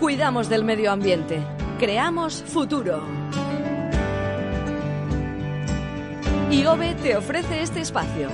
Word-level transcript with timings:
Cuidamos 0.00 0.48
del 0.48 0.64
medio 0.64 0.90
ambiente. 0.90 1.40
Creamos 1.78 2.42
futuro. 2.42 3.02
IOBE 6.50 6.94
te 6.96 7.16
ofrece 7.16 7.62
este 7.62 7.80
espacio. 7.80 8.28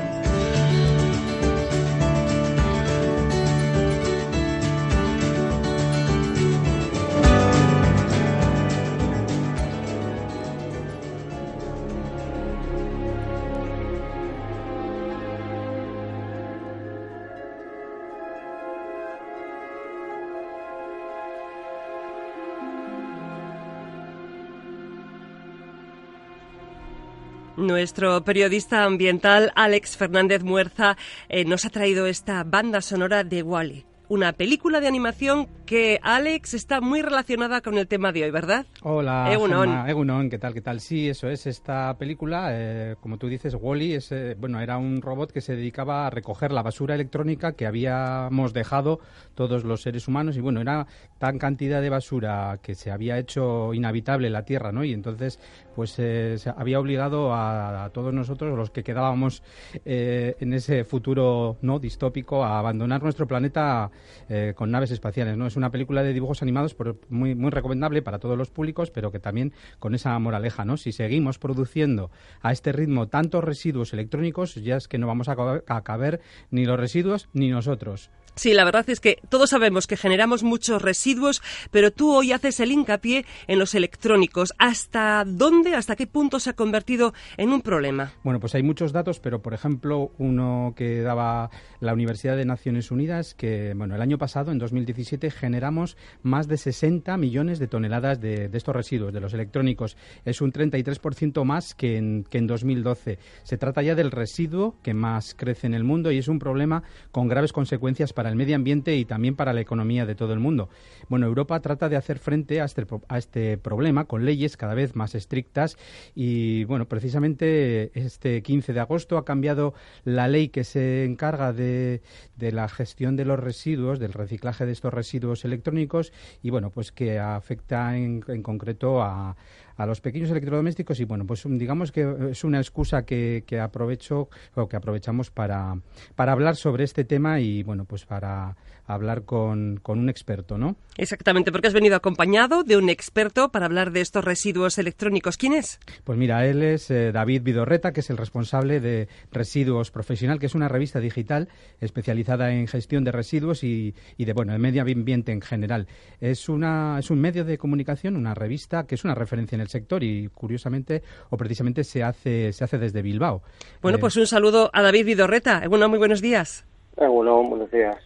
Nuestro 27.57 28.25
periodista 28.25 28.85
ambiental 28.85 29.53
Alex 29.55 29.97
Fernández 29.97 30.43
Muerza 30.43 30.97
eh, 31.29 31.45
nos 31.45 31.65
ha 31.65 31.71
traído 31.71 32.07
esta 32.07 32.43
banda 32.45 32.81
sonora 32.81 33.25
de 33.25 33.43
Wally 33.43 33.90
una 34.11 34.33
película 34.33 34.81
de 34.81 34.89
animación 34.89 35.47
que, 35.65 36.01
Alex, 36.03 36.55
está 36.55 36.81
muy 36.81 37.01
relacionada 37.01 37.61
con 37.61 37.79
el 37.79 37.87
tema 37.87 38.11
de 38.11 38.25
hoy, 38.25 38.33
¿verdad? 38.33 38.67
Hola, 38.83 39.33
Egunon. 39.33 39.89
Egunon, 39.89 40.29
¿qué 40.29 40.37
tal? 40.37 40.53
¿Qué 40.53 40.61
tal? 40.61 40.81
Sí, 40.81 41.09
eso 41.09 41.29
es. 41.29 41.47
Esta 41.47 41.97
película, 41.97 42.49
eh, 42.51 42.97
como 43.01 43.19
tú 43.19 43.29
dices, 43.29 43.55
Wally, 43.55 43.95
es, 43.95 44.11
eh, 44.11 44.35
bueno, 44.37 44.61
era 44.61 44.79
un 44.79 45.01
robot 45.01 45.31
que 45.31 45.41
se 45.41 45.55
dedicaba 45.55 46.09
a 46.09 46.11
recoger 46.11 46.51
la 46.51 46.65
basura 46.65 46.97
electrónica 46.97 47.53
que 47.53 47.69
habíamos 47.69 48.53
dejado 48.53 48.99
todos 49.37 49.63
los 49.63 49.83
seres 49.83 50.09
humanos 50.09 50.37
y, 50.37 50.41
bueno, 50.41 50.61
era 50.61 50.89
tan 51.19 51.39
cantidad 51.39 51.81
de 51.81 51.89
basura 51.89 52.59
que 52.61 52.75
se 52.75 52.91
había 52.91 53.17
hecho 53.17 53.73
inhabitable 53.75 54.29
la 54.29 54.45
Tierra, 54.45 54.73
¿no? 54.73 54.83
Y 54.83 54.93
entonces, 54.93 55.39
pues, 55.77 55.97
eh, 56.01 56.37
se 56.37 56.51
había 56.51 56.81
obligado 56.81 57.33
a, 57.33 57.85
a, 57.85 57.91
todos 57.91 58.13
nosotros, 58.13 58.59
los 58.59 58.71
que 58.71 58.83
quedábamos 58.83 59.45
en 59.85 60.53
ese 60.53 60.83
futuro 60.83 61.59
no 61.63 61.79
distópico, 61.79 62.43
a 62.43 62.59
abandonar 62.59 63.05
nuestro 63.05 63.29
planeta 63.29 63.93
eh, 64.29 64.55
con 64.57 64.71
naves 64.71 64.91
espaciales. 64.91 65.37
¿no? 65.37 65.47
Es 65.47 65.57
una 65.57 65.71
película 65.71 66.03
de 66.03 66.13
dibujos 66.13 66.43
animados 66.43 66.77
muy, 67.09 67.35
muy 67.35 67.51
recomendable 67.51 68.03
para 68.03 68.19
todos 68.19 68.37
los 68.37 68.51
públicos, 68.51 68.91
pero 68.91 69.11
que 69.11 69.19
también 69.19 69.53
con 69.79 69.95
esa 69.95 70.19
moraleja. 70.19 70.65
¿no? 70.65 70.77
Si 70.77 70.93
seguimos 70.93 71.39
produciendo 71.39 72.11
a 72.43 72.53
este 72.53 72.73
ritmo 72.73 73.09
tantos 73.09 73.45
residuos 73.45 73.93
electrónicos, 73.93 74.55
ya 74.57 74.77
es 74.77 74.89
que 74.89 74.99
no 74.99 75.07
vamos 75.07 75.29
a 75.29 75.83
caber 75.83 76.21
ni 76.51 76.65
los 76.65 76.79
residuos 76.79 77.29
ni 77.33 77.49
nosotros. 77.49 78.11
Sí, 78.35 78.55
la 78.55 78.65
verdad 78.65 78.89
es 78.89 79.01
que 79.01 79.19
todos 79.29 79.51
sabemos 79.51 79.87
que 79.87 79.97
generamos 79.97 80.43
muchos 80.43 80.81
residuos, 80.81 81.43
pero 81.71 81.91
tú 81.91 82.15
hoy 82.15 82.33
haces 82.33 82.61
el 82.61 82.73
hincapié 82.73 83.27
en 83.47 83.59
los 83.59 83.75
electrónicos. 83.75 84.55
¿Hasta 84.59 85.25
dónde, 85.27 85.75
hasta 85.75 85.97
qué 85.97 86.07
punto 86.07 86.41
se 86.41 86.51
ha 86.51 86.55
convertido 86.55 87.13
en 87.37 87.51
un 87.51 87.61
problema? 87.61 88.13
Bueno, 88.23 88.41
pues 88.41 88.55
hay 88.55 88.63
muchos 88.63 88.93
datos, 88.93 89.21
pero 89.21 89.43
por 89.43 89.55
ejemplo, 89.55 90.13
uno 90.19 90.75
que 90.77 91.03
daba 91.03 91.51
la 91.81 91.93
Universidad 91.93 92.37
de 92.37 92.45
Naciones 92.45 92.91
Unidas, 92.91 93.35
que 93.35 93.75
bueno, 93.75 93.95
el 93.95 94.03
año 94.03 94.19
pasado, 94.19 94.53
en 94.53 94.59
2017, 94.59 95.31
generamos 95.31 95.97
más 96.23 96.49
de 96.49 96.57
60 96.57 97.17
millones 97.17 97.59
de 97.59 97.67
toneladas 97.67 98.21
de, 98.21 98.51
estos 98.53 98.75
residuos, 98.75 99.13
de 99.13 99.21
los 99.21 99.35
electrónicos. 99.35 99.97
Es 100.25 100.41
un 100.41 100.53
33% 100.53 101.45
más 101.45 101.75
que 101.75 101.97
en, 101.97 102.25
que 102.25 102.39
en 102.39 102.47
2012. 102.47 103.19
Se 103.43 103.57
trata 103.57 103.83
ya 103.83 103.95
del 103.95 104.11
residuo 104.11 104.77
que 104.83 104.95
más 104.95 105.35
crece 105.35 105.67
en 105.67 105.75
el 105.75 105.85
mundo 105.85 106.11
y 106.13 106.19
es 106.19 106.29
un 106.29 106.39
problema 106.39 106.83
con 107.11 107.29
graves 107.29 107.53
consecuencias 107.53 108.13
para 108.13 108.20
el 108.29 108.37
medio 108.37 108.57
ambiente 108.57 108.97
y 108.97 109.05
también 109.05 109.37
para 109.37 109.53
la 109.53 109.61
economía 109.61 110.07
de 110.07 110.15
todo 110.15 110.33
el 110.33 110.41
mundo. 110.41 110.69
Bueno, 111.09 111.27
Europa 111.27 111.61
trata 111.61 111.89
de 111.89 111.97
hacer 111.97 112.19
frente 112.19 112.61
a 112.61 112.65
este, 112.65 112.87
a 113.09 113.19
este 113.19 113.59
problema 113.59 114.05
con 114.05 114.25
leyes 114.25 114.57
cada 114.57 114.75
vez 114.75 114.95
más 114.95 115.15
estrictas 115.15 115.77
y, 116.15 116.65
bueno, 116.65 116.87
precisamente 116.87 117.91
este 117.99 118.43
15 118.43 118.73
de 118.73 118.81
agosto 118.81 119.19
ha 119.19 119.25
cambiado 119.25 119.75
la 120.05 120.29
ley 120.29 120.49
que 120.49 120.65
se 120.65 121.05
encarga 121.05 121.53
de, 121.53 122.03
de 122.37 122.53
la 122.53 122.69
gestión 122.69 123.17
de 123.17 123.25
los 123.25 123.39
residuos, 123.39 123.99
del 123.99 124.13
reciclaje 124.13 124.67
de 124.67 124.73
estos 124.73 124.93
residuos 124.93 125.45
electrónicos 125.45 126.13
y, 126.43 126.51
bueno, 126.51 126.71
pues 126.71 126.93
que 126.93 127.19
afecta 127.19 127.97
en, 127.97 128.23
en 128.29 128.43
concreto 128.43 129.03
a 129.03 129.37
a 129.81 129.87
los 129.87 130.03
pequeños 130.03 130.31
electrodomésticos 130.31 131.01
y 131.01 131.05
bueno, 131.05 131.27
pues 131.27 131.43
digamos 131.47 131.91
que 131.91 132.31
es 132.33 132.45
una 132.45 132.59
excusa 132.59 133.07
que, 133.07 133.45
que 133.47 133.59
aprovecho 133.61 134.29
o 134.55 134.69
que 134.69 134.77
aprovechamos 134.77 135.31
para, 135.31 135.75
para 136.15 136.33
hablar 136.33 136.57
sobre 136.57 136.85
este 136.85 137.05
tema 137.05 137.41
y 137.41 137.63
bueno, 137.63 137.87
pues 137.87 138.05
para 138.05 138.57
hablar 138.95 139.25
con, 139.25 139.79
con, 139.83 139.99
un 139.99 140.09
experto, 140.09 140.59
¿no? 140.59 140.77
Exactamente, 140.97 141.53
porque 141.53 141.69
has 141.69 141.75
venido 141.75 141.97
acompañado 141.97 142.63
de 142.65 142.77
un 142.77 142.89
experto 142.89 143.51
para 143.51 143.67
hablar 143.67 143.93
de 143.93 144.01
estos 144.01 144.25
residuos 144.25 144.79
electrónicos. 144.79 145.37
¿Quién 145.37 145.55
es? 145.55 145.79
Pues 146.05 146.19
mira, 146.19 146.47
él 146.47 146.63
es 146.63 146.91
eh, 146.91 147.13
David 147.13 147.43
Vidorreta, 147.43 147.93
que 147.93 148.01
es 148.01 148.11
el 148.11 148.17
responsable 148.17 148.81
de 148.81 149.09
Residuos 149.33 149.91
Profesional, 149.91 150.39
que 150.39 150.47
es 150.47 150.55
una 150.55 150.69
revista 150.69 151.01
digital 151.01 151.49
especializada 151.81 152.53
en 152.53 152.67
gestión 152.67 153.05
de 153.05 153.13
residuos 153.13 153.65
y, 153.65 153.95
y 154.17 154.25
de, 154.25 154.33
bueno, 154.33 154.53
el 154.53 154.59
medio 154.59 154.83
ambiente 154.83 155.33
en 155.33 155.41
general. 155.41 155.87
Es, 156.21 156.49
una, 156.49 156.99
es 156.99 157.11
un 157.11 157.21
medio 157.21 157.45
de 157.45 157.59
comunicación, 157.59 158.17
una 158.17 158.35
revista 158.35 158.87
que 158.87 158.95
es 158.95 159.05
una 159.05 159.15
referencia 159.15 159.57
en 159.57 159.63
el 159.63 159.69
sector 159.69 160.03
y 160.03 160.29
curiosamente 160.29 161.03
o 161.31 161.37
precisamente 161.37 161.85
se 161.85 162.03
hace, 162.03 162.53
se 162.53 162.65
hace 162.65 162.79
desde 162.79 163.03
Bilbao. 163.03 163.43
Bueno, 163.83 163.99
eh, 163.99 164.01
pues 164.01 164.17
un 164.17 164.27
saludo 164.27 164.71
a 164.73 164.83
David 164.83 165.07
Vidorreta. 165.07 165.63
Bueno, 165.69 165.89
muy 165.89 165.99
buenos 165.99 166.21
días. 166.21 166.65
Bueno, 166.97 167.43
buenos 167.45 167.71
días. 167.71 167.97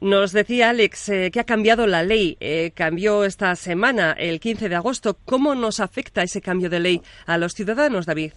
Nos 0.00 0.32
decía 0.32 0.70
Alex 0.70 1.08
eh, 1.08 1.30
que 1.32 1.40
ha 1.40 1.44
cambiado 1.44 1.88
la 1.88 2.04
ley, 2.04 2.36
eh, 2.38 2.70
cambió 2.72 3.24
esta 3.24 3.56
semana, 3.56 4.12
el 4.12 4.38
15 4.38 4.68
de 4.68 4.76
agosto. 4.76 5.16
¿Cómo 5.24 5.56
nos 5.56 5.80
afecta 5.80 6.22
ese 6.22 6.40
cambio 6.40 6.70
de 6.70 6.78
ley 6.78 7.02
a 7.26 7.36
los 7.36 7.52
ciudadanos, 7.52 8.06
David? 8.06 8.32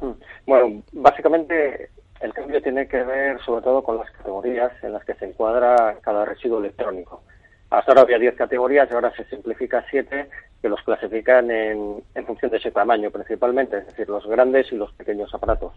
Hmm. 0.00 0.12
Bueno, 0.46 0.82
básicamente 0.92 1.90
el 2.20 2.32
cambio 2.32 2.62
tiene 2.62 2.88
que 2.88 3.02
ver 3.02 3.38
sobre 3.42 3.62
todo 3.62 3.82
con 3.82 3.98
las 3.98 4.10
categorías 4.10 4.72
en 4.82 4.94
las 4.94 5.04
que 5.04 5.12
se 5.14 5.26
encuadra 5.26 5.98
cada 6.00 6.24
residuo 6.24 6.60
electrónico. 6.60 7.22
Hasta 7.68 7.92
ahora 7.92 8.02
había 8.02 8.18
10 8.18 8.34
categorías 8.36 8.88
y 8.90 8.94
ahora 8.94 9.14
se 9.14 9.24
simplifica 9.26 9.80
a 9.80 9.90
7 9.90 10.30
que 10.62 10.68
los 10.70 10.80
clasifican 10.82 11.50
en, 11.50 12.02
en 12.14 12.26
función 12.26 12.50
de 12.50 12.56
ese 12.56 12.70
tamaño 12.70 13.10
principalmente, 13.10 13.76
es 13.76 13.86
decir, 13.86 14.08
los 14.08 14.26
grandes 14.26 14.72
y 14.72 14.76
los 14.76 14.90
pequeños 14.94 15.34
aparatos. 15.34 15.74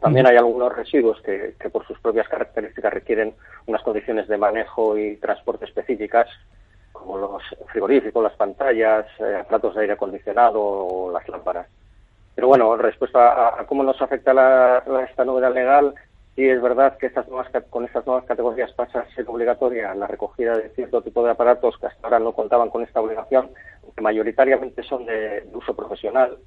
También 0.00 0.26
hay 0.26 0.36
algunos 0.36 0.74
residuos 0.74 1.20
que, 1.20 1.54
que, 1.60 1.68
por 1.68 1.86
sus 1.86 1.98
propias 2.00 2.26
características 2.28 2.92
requieren 2.92 3.34
unas 3.66 3.82
condiciones 3.82 4.28
de 4.28 4.38
manejo 4.38 4.96
y 4.96 5.16
transporte 5.16 5.66
específicas, 5.66 6.26
como 6.92 7.18
los 7.18 7.42
frigoríficos, 7.70 8.22
las 8.22 8.34
pantallas, 8.34 9.06
eh, 9.18 9.36
aparatos 9.40 9.74
de 9.74 9.82
aire 9.82 9.92
acondicionado 9.92 10.60
o 10.62 11.12
las 11.12 11.28
lámparas. 11.28 11.66
Pero 12.34 12.48
bueno, 12.48 12.76
respecto 12.76 13.18
a, 13.18 13.60
a 13.60 13.66
cómo 13.66 13.82
nos 13.82 14.00
afecta 14.00 14.32
la, 14.32 14.82
la, 14.86 15.04
esta 15.04 15.24
novedad 15.24 15.52
legal, 15.52 15.94
sí 16.34 16.48
es 16.48 16.62
verdad 16.62 16.96
que 16.96 17.06
estas 17.06 17.28
nuevas, 17.28 17.48
con 17.68 17.84
estas 17.84 18.06
nuevas 18.06 18.24
categorías 18.24 18.72
pasa 18.72 19.00
a 19.00 19.14
ser 19.14 19.28
obligatoria 19.28 19.94
la 19.94 20.06
recogida 20.06 20.56
de 20.56 20.70
cierto 20.70 21.02
tipo 21.02 21.22
de 21.22 21.32
aparatos 21.32 21.76
que 21.78 21.86
hasta 21.86 22.06
ahora 22.06 22.20
no 22.20 22.32
contaban 22.32 22.70
con 22.70 22.82
esta 22.82 23.00
obligación, 23.00 23.50
que 23.94 24.00
mayoritariamente 24.00 24.82
son 24.82 25.04
de, 25.04 25.42
de 25.42 25.56
uso 25.56 25.74
profesional. 25.76 26.38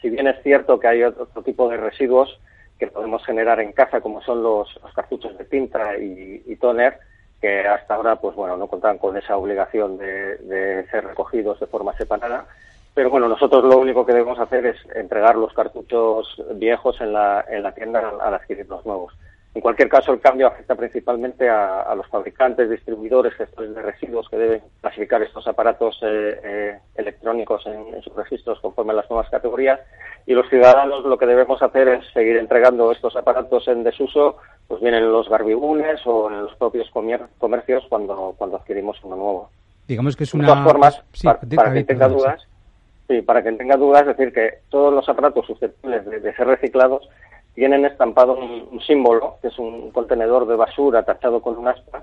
Si 0.00 0.10
bien 0.10 0.26
es 0.26 0.42
cierto 0.42 0.80
que 0.80 0.88
hay 0.88 1.04
otro 1.04 1.42
tipo 1.42 1.68
de 1.68 1.76
residuos 1.76 2.40
que 2.86 2.92
podemos 2.92 3.24
generar 3.24 3.60
en 3.60 3.72
casa, 3.72 4.00
como 4.00 4.20
son 4.22 4.42
los, 4.42 4.68
cartuchos 4.94 5.36
de 5.38 5.44
tinta 5.44 5.96
y, 5.98 6.42
y, 6.46 6.56
toner, 6.56 6.98
que 7.40 7.60
hasta 7.66 7.94
ahora 7.94 8.16
pues 8.16 8.34
bueno 8.36 8.56
no 8.56 8.68
contaban 8.68 8.98
con 8.98 9.16
esa 9.16 9.36
obligación 9.36 9.98
de, 9.98 10.36
de, 10.38 10.86
ser 10.90 11.04
recogidos 11.04 11.60
de 11.60 11.66
forma 11.66 11.92
separada. 11.96 12.46
Pero 12.94 13.10
bueno, 13.10 13.28
nosotros 13.28 13.64
lo 13.64 13.78
único 13.78 14.06
que 14.06 14.12
debemos 14.12 14.38
hacer 14.38 14.66
es 14.66 14.76
entregar 14.94 15.36
los 15.36 15.52
cartuchos 15.52 16.40
viejos 16.54 17.00
en 17.00 17.12
la, 17.12 17.44
en 17.48 17.62
la 17.62 17.72
tienda 17.74 18.08
al, 18.08 18.20
al 18.20 18.34
adquirir 18.34 18.68
los 18.68 18.86
nuevos. 18.86 19.14
En 19.54 19.60
cualquier 19.60 19.88
caso, 19.88 20.12
el 20.12 20.20
cambio 20.20 20.48
afecta 20.48 20.74
principalmente 20.74 21.48
a, 21.48 21.82
a 21.82 21.94
los 21.94 22.08
fabricantes, 22.08 22.68
distribuidores, 22.68 23.34
gestores 23.34 23.72
de 23.72 23.82
residuos 23.82 24.28
que 24.28 24.36
deben 24.36 24.62
clasificar 24.80 25.22
estos 25.22 25.46
aparatos 25.46 25.96
eh, 26.02 26.40
eh, 26.42 26.78
electrónicos 26.96 27.64
en, 27.66 27.94
en, 27.94 28.02
sus 28.02 28.12
registros 28.16 28.58
conforme 28.58 28.90
a 28.92 28.96
las 28.96 29.08
nuevas 29.08 29.30
categorías. 29.30 29.78
Y 30.26 30.34
los 30.34 30.48
ciudadanos 30.48 31.04
lo 31.04 31.16
que 31.16 31.26
debemos 31.26 31.62
hacer 31.62 31.86
es 31.86 32.04
seguir 32.12 32.36
entregando 32.36 32.90
estos 32.90 33.14
aparatos 33.14 33.68
en 33.68 33.84
desuso, 33.84 34.38
pues 34.66 34.80
bien 34.80 34.94
en 34.94 35.12
los 35.12 35.28
garbibunes 35.28 36.00
o 36.04 36.28
en 36.30 36.42
los 36.42 36.56
propios 36.56 36.90
comer 36.90 37.20
comercios 37.38 37.84
cuando, 37.88 38.34
cuando 38.36 38.56
adquirimos 38.56 38.98
uno 39.04 39.14
nuevo. 39.14 39.50
Digamos 39.86 40.16
que 40.16 40.24
es 40.24 40.34
una. 40.34 40.46
De 40.46 40.50
todas 40.50 40.64
formas, 40.64 41.04
sí, 41.12 41.26
para, 41.28 41.38
para 41.38 41.72
que 41.74 41.84
tenga 41.84 42.08
dudas, 42.08 42.48
sí, 43.06 43.22
para 43.22 43.42
que 43.44 43.52
tenga 43.52 43.76
dudas, 43.76 44.00
es 44.00 44.16
decir, 44.16 44.32
que 44.32 44.58
todos 44.68 44.92
los 44.92 45.08
aparatos 45.08 45.46
susceptibles 45.46 46.04
de, 46.06 46.18
de 46.18 46.34
ser 46.34 46.48
reciclados 46.48 47.08
tienen 47.54 47.84
estampado 47.84 48.36
un, 48.36 48.80
símbolo, 48.80 49.38
que 49.40 49.48
es 49.48 49.58
un 49.58 49.90
contenedor 49.90 50.46
de 50.46 50.56
basura 50.56 51.04
tachado 51.04 51.40
con 51.40 51.56
un 51.56 51.68
aspa. 51.68 52.02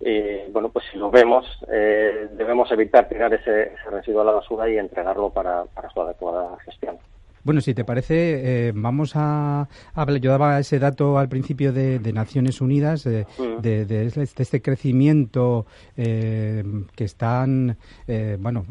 Y 0.00 0.50
bueno, 0.50 0.68
pues 0.68 0.84
si 0.90 0.98
lo 0.98 1.10
vemos, 1.10 1.46
eh, 1.68 2.28
debemos 2.32 2.70
evitar 2.70 3.08
tirar 3.08 3.32
ese, 3.32 3.74
ese, 3.74 3.90
residuo 3.90 4.20
a 4.20 4.24
la 4.24 4.32
basura 4.32 4.68
y 4.68 4.78
entregarlo 4.78 5.30
para, 5.30 5.64
para 5.64 5.90
su 5.90 6.00
adecuada 6.00 6.56
gestión. 6.64 6.98
Bueno, 7.44 7.60
si 7.60 7.74
te 7.74 7.84
parece, 7.84 8.68
eh, 8.68 8.72
vamos 8.74 9.12
a, 9.16 9.68
hablar. 9.92 10.18
Yo 10.18 10.30
daba 10.30 10.58
ese 10.58 10.78
dato 10.78 11.18
al 11.18 11.28
principio 11.28 11.74
de, 11.74 12.00
Naciones 12.14 12.62
Unidas, 12.62 13.04
mm. 13.04 13.60
de, 13.60 14.12
este 14.38 14.62
crecimiento 14.62 15.66
eh, 15.94 16.64
que 16.96 17.04
están, 17.04 17.76
eh, 18.06 18.38
bueno, 18.40 18.64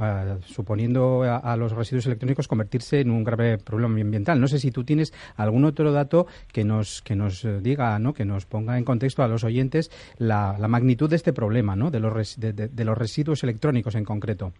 suponiendo 0.47 1.21
a, 1.21 1.55
los 1.55 1.71
residuos 1.71 2.07
electrónicos 2.07 2.47
convertirse 2.47 3.01
en 3.01 3.11
un 3.11 3.23
grave 3.23 3.59
problema 3.59 4.01
ambiental. 4.01 4.41
No 4.41 4.47
sé 4.47 4.57
si 4.57 4.71
tú 4.71 4.83
tienes 4.83 5.13
algún 5.35 5.65
otro 5.65 5.91
dato 5.91 6.25
que 6.51 6.63
nos, 6.63 7.03
que 7.03 7.15
nos 7.15 7.45
diga, 7.61 7.99
¿no? 7.99 8.15
que 8.15 8.25
nos 8.25 8.47
ponga 8.47 8.79
en 8.79 8.85
contexto 8.85 9.21
a 9.21 9.27
los 9.27 9.43
oyentes 9.43 9.91
la, 10.17 10.57
magnitud 10.67 11.11
de 11.11 11.17
este 11.17 11.31
problema, 11.31 11.75
¿no? 11.75 11.91
de, 11.91 11.99
los, 11.99 12.39
de 12.39 12.85
los 12.85 12.97
residuos 12.97 13.43
electrónicos 13.43 13.93
en 13.93 14.05
concreto. 14.05 14.51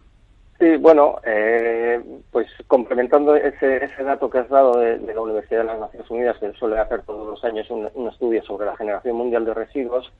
Sí, 0.58 0.76
bueno, 0.76 1.16
eh, 1.24 2.00
pues 2.30 2.46
complementando 2.68 3.34
ese, 3.34 3.84
ese 3.84 4.04
dato 4.04 4.30
que 4.30 4.38
has 4.38 4.48
dado 4.48 4.78
de, 4.78 4.98
la 5.12 5.20
Universidad 5.20 5.60
de 5.60 5.66
las 5.66 5.80
Naciones 5.80 6.10
Unidas, 6.10 6.38
que 6.38 6.52
suele 6.52 6.78
hacer 6.78 7.02
todos 7.02 7.26
los 7.26 7.44
años 7.44 7.68
un, 7.70 8.08
estudio 8.08 8.42
sobre 8.44 8.66
la 8.66 8.76
generación 8.76 9.16
mundial 9.16 9.44
de 9.44 9.54
residuos, 9.54 10.12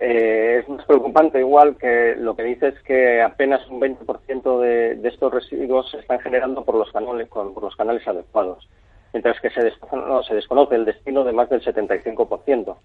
eh, 0.00 0.60
es 0.60 0.68
más 0.68 0.84
preocupante 0.84 1.38
igual 1.38 1.76
que 1.76 2.14
lo 2.16 2.36
que 2.36 2.42
dice 2.42 2.68
es 2.68 2.80
que 2.80 3.22
apenas 3.22 3.66
un 3.68 3.80
20% 3.80 4.60
de, 4.60 4.94
de 4.96 5.08
estos 5.08 5.32
residuos 5.32 5.90
se 5.90 5.98
están 5.98 6.20
generando 6.20 6.64
por 6.64 6.74
los 6.74 6.90
canales, 6.92 7.28
por 7.28 7.62
los 7.62 7.76
canales 7.76 8.06
adecuados, 8.06 8.68
mientras 9.14 9.40
que 9.40 9.50
se, 9.50 9.62
se 9.62 10.34
desconoce 10.34 10.74
el 10.74 10.84
destino 10.84 11.24
de 11.24 11.32
más 11.32 11.48
del 11.48 11.62
75%. 11.62 12.76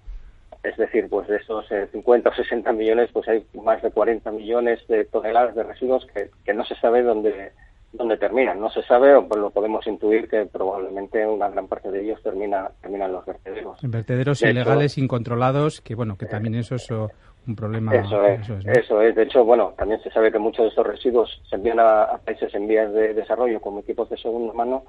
Es 0.68 0.76
decir, 0.76 1.08
pues 1.10 1.28
de 1.28 1.38
esos 1.38 1.66
50 1.92 2.30
eh, 2.30 2.32
o 2.32 2.36
60 2.36 2.74
millones, 2.74 3.10
pues 3.14 3.28
hay 3.30 3.46
más 3.54 3.82
de 3.82 3.92
40 3.92 4.32
millones 4.32 4.86
de 4.88 5.06
toneladas 5.06 5.56
de 5.56 5.64
residuos 5.64 6.06
que, 6.46 6.54
no 6.54 6.66
se 6.66 6.76
sabe 6.76 7.04
dónde, 7.04 7.54
dónde 7.94 8.18
terminan. 8.18 8.60
No 8.60 8.70
se 8.70 8.82
sabe, 8.84 9.16
o 9.16 9.26
pues 9.28 9.40
lo 9.40 9.50
podemos 9.52 9.88
intuir 9.88 10.28
que 10.28 10.46
probablemente 10.46 11.26
una 11.26 11.50
gran 11.50 11.68
parte 11.68 11.90
de 11.90 12.04
ellos 12.04 12.22
termina, 12.22 12.70
terminan 12.82 13.08
en 13.08 13.14
los 13.14 13.26
vertederos. 13.26 13.82
En 13.82 13.92
vertederos 13.92 14.42
ilegales, 14.42 14.98
incontrolados, 14.98 15.80
que 15.80 15.96
bueno, 15.96 16.18
que 16.18 16.26
también 16.26 16.56
eso 16.56 16.76
es 16.76 16.90
un 16.92 17.56
problema. 17.56 17.96
Eso 17.96 18.26
es, 18.26 18.50
eso 18.66 19.02
es, 19.02 19.16
De 19.16 19.24
hecho, 19.24 19.46
bueno, 19.46 19.74
también 19.78 20.02
se 20.02 20.12
sabe 20.12 20.34
que 20.34 20.40
muchos 20.40 20.64
de 20.66 20.70
estos 20.70 20.86
residuos 20.86 21.42
se 21.50 21.56
envían 21.56 21.80
a 21.80 22.20
países 22.26 22.54
en 22.54 22.68
vías 22.68 22.92
de 22.92 23.14
desarrollo 23.14 23.62
como 23.62 23.80
equipos 23.80 24.10
de 24.10 24.18
segunda 24.18 24.54
mano 24.54 24.84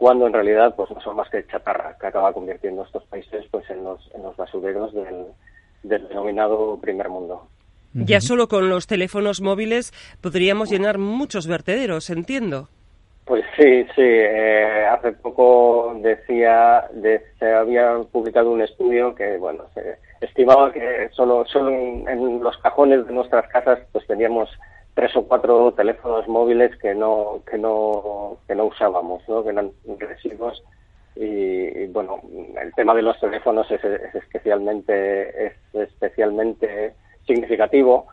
cuando 0.00 0.26
en 0.26 0.32
realidad 0.32 0.74
pues 0.74 0.90
no 0.90 0.98
son 1.02 1.16
más 1.16 1.28
que 1.28 1.46
chatarra 1.46 1.94
que 2.00 2.06
acaba 2.06 2.32
convirtiendo 2.32 2.82
estos 2.82 3.04
países 3.04 3.44
pues 3.50 3.68
en 3.68 3.84
los, 3.84 4.10
en 4.14 4.22
los 4.22 4.34
basureros 4.34 4.94
del, 4.94 5.26
denominado 5.82 6.78
primer 6.80 7.10
mundo. 7.10 7.46
Ya 7.92 8.22
solo 8.22 8.48
con 8.48 8.70
los 8.70 8.86
teléfonos 8.86 9.42
móviles 9.42 9.92
podríamos 10.22 10.70
llenar 10.70 10.96
muchos 10.96 11.46
vertederos, 11.46 12.08
entiendo. 12.08 12.70
Pues 13.26 13.44
sí, 13.58 13.84
sí. 13.94 14.00
Eh, 14.00 14.86
hace 14.90 15.12
poco 15.12 15.94
decía, 16.00 16.88
se 17.38 17.52
había 17.52 17.98
publicado 18.10 18.52
un 18.52 18.62
estudio 18.62 19.14
que, 19.14 19.36
bueno, 19.36 19.64
se 19.74 19.98
estimaba 20.22 20.72
que 20.72 21.10
solo, 21.12 21.44
solo 21.44 21.68
en, 21.68 22.08
en, 22.08 22.42
los 22.42 22.56
cajones 22.58 23.06
de 23.06 23.12
nuestras 23.12 23.46
casas 23.48 23.80
pues 23.92 24.06
teníamos 24.06 24.48
tres 24.94 25.14
o 25.16 25.22
cuatro 25.22 25.72
teléfonos 25.72 26.26
móviles 26.28 26.76
que 26.76 26.94
no 26.94 27.40
que 27.48 27.58
no 27.58 28.38
que 28.46 28.54
no 28.54 28.66
usábamos 28.66 29.22
¿no? 29.28 29.42
que 29.42 29.50
eran 29.50 29.72
residuos 29.98 30.62
y, 31.16 31.86
bueno 31.88 32.20
el 32.60 32.72
tema 32.74 32.94
de 32.94 33.02
los 33.02 33.18
teléfonos 33.20 33.70
es, 33.70 33.82
especialmente 34.14 35.46
es 35.46 35.52
especialmente 35.72 36.94
significativo 37.26 38.06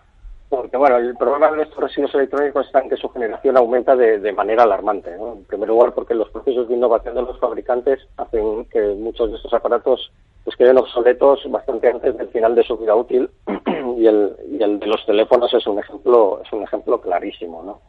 porque 0.50 0.78
bueno 0.78 0.98
el 0.98 1.16
problema 1.16 1.52
de 1.52 1.64
estos 1.64 1.80
residuos 1.80 2.14
electrónicos 2.16 2.66
está 2.68 2.80
en 2.80 2.90
que 2.90 2.98
su 2.98 3.10
generación 3.10 3.58
aumenta 3.58 3.96
de, 3.96 4.20
de 4.20 4.34
manera 4.34 4.64
alarmante 4.64 5.14
en 5.14 5.44
primer 5.46 5.70
lugar 5.70 5.94
porque 5.94 6.16
los 6.16 6.30
procesos 6.30 6.68
de 6.68 6.76
innovación 6.76 7.16
de 7.16 7.22
los 7.24 7.40
fabricantes 7.40 8.08
hacen 8.18 8.66
que 8.66 8.82
muchos 8.96 9.30
de 9.32 9.38
estos 9.38 9.54
aparatos 9.54 10.12
pues 10.44 10.56
queden 10.56 10.78
obsoletos 10.78 11.50
bastante 11.52 11.90
antes 11.90 12.18
del 12.18 12.30
final 12.30 12.56
de 12.56 12.64
su 12.64 12.78
vida 12.78 12.96
útil 12.96 13.30
y 13.98 14.06
el, 14.06 14.36
y 14.52 14.62
el 14.62 14.80
de 14.80 14.86
los 14.86 15.06
teléfonos 15.06 15.54
es 15.54 15.66
un 15.66 15.80
ejemplo 15.80 16.42
es 16.44 16.54
un 16.54 16.64
ejemplo 16.64 17.02
clarísimo 17.02 17.64
¿no? 17.64 17.82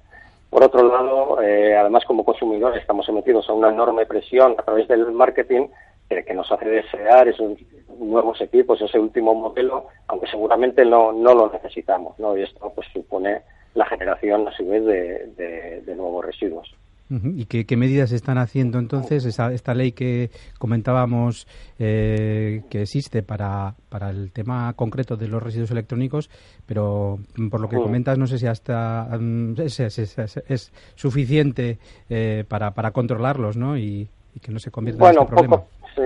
por 0.51 0.65
otro 0.65 0.83
lado 0.83 1.43
eh, 1.43 1.77
además 1.77 2.05
como 2.07 2.25
consumidores 2.25 2.81
estamos 2.81 3.07
sometidos 3.07 3.49
a 3.49 3.53
una 3.53 3.69
enorme 3.69 4.07
presión 4.07 4.55
a 4.59 4.63
través 4.63 4.89
del 4.89 5.13
marketing 5.13 5.69
que 6.09 6.33
nos 6.35 6.51
hace 6.51 6.67
desear 6.67 7.29
esos 7.29 7.59
nuevos 7.99 8.41
equipos 8.41 8.81
ese 8.81 8.99
último 8.99 9.35
modelo 9.35 9.89
aunque 10.07 10.27
seguramente 10.29 10.85
no, 10.85 11.13
no 11.13 11.35
lo 11.35 11.51
necesitamos 11.51 12.19
¿no? 12.19 12.37
y 12.37 12.43
esto 12.43 12.73
pues 12.75 12.89
supone 12.93 13.43
la 13.75 13.85
generación 13.85 14.49
a 14.49 14.53
su 14.53 14.67
vez 14.67 14.85
de, 14.87 15.83
de 15.85 15.95
nuevos 15.95 16.25
residuos 16.25 16.75
¿Y 17.11 17.47
qué, 17.47 17.77
medidas 17.77 18.13
están 18.13 18.37
haciendo 18.37 18.79
entonces 18.79 19.25
esa, 19.25 19.51
esta 19.53 19.73
ley 19.73 19.93
que 19.93 20.31
comentábamos 20.59 21.47
eh, 21.79 22.63
que 22.69 22.83
existe 22.83 23.23
para, 23.23 23.75
para 23.89 24.11
el 24.11 24.31
tema 24.31 24.73
concreto 24.75 25.17
de 25.17 25.29
los 25.29 25.43
residuos 25.43 25.71
electrónicos? 25.71 26.29
Pero 26.67 27.19
por 27.51 27.61
lo 27.61 27.69
que 27.69 27.77
comentas, 27.77 28.19
no 28.19 28.27
sé 28.27 28.39
si 28.39 28.47
hasta 28.47 29.09
mm, 29.19 29.55
es, 29.59 29.81
es, 29.81 30.73
suficiente 30.97 31.79
eh, 32.11 32.45
para, 32.47 32.73
para 32.73 32.91
controlarlos 32.91 33.57
¿no? 33.57 33.79
y, 33.79 34.09
que 34.43 34.53
no 34.53 34.59
se 34.59 34.71
convierta 34.71 35.03
en 35.05 35.11
este 35.11 35.27
problema. 35.27 35.63
sí, 35.97 36.03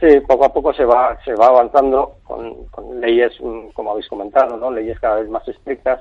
sí, 0.00 0.20
poco 0.26 0.46
a 0.46 0.52
poco 0.52 0.72
se 0.72 0.84
va, 0.84 1.16
se 1.24 1.34
va 1.34 1.48
avanzando 1.48 2.16
con, 2.24 2.64
con 2.66 2.98
leyes, 3.00 3.32
mm, 3.40 3.68
como 3.74 3.92
habéis 3.92 4.08
comentado, 4.08 4.56
¿no? 4.56 4.70
leyes 4.70 4.98
cada 5.00 5.16
vez 5.16 5.28
más 5.28 5.46
estrictas 5.46 6.00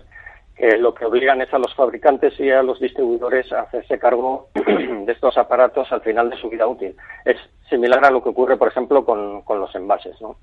que 0.56 0.78
lo 0.78 0.94
que 0.94 1.06
obligan 1.06 1.42
es 1.42 1.54
a 1.54 1.60
los 1.60 1.74
fabricantes 1.76 2.40
y 2.40 2.50
a 2.50 2.64
los 2.64 2.80
distribuidores 2.80 3.52
a 3.52 3.62
hacerse 3.62 4.00
cargo 4.00 4.48
de 4.54 5.12
estos 5.12 5.38
aparatos 5.38 5.92
al 5.92 6.02
final 6.02 6.30
de 6.30 6.38
su 6.38 6.50
vida 6.50 6.66
útil. 6.66 6.96
Es 7.26 7.38
similar 7.70 8.06
a 8.06 8.12
lo 8.12 8.24
que 8.24 8.30
ocurre, 8.30 8.56
por 8.58 8.70
ejemplo, 8.70 9.04
con, 9.04 9.44
los 9.48 9.76
envases. 9.76 10.20
¿no? 10.22 10.38